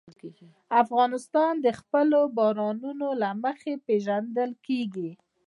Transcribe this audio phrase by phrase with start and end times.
[0.83, 5.11] افغانستان د خپلو بارانونو له مخې پېژندل کېږي.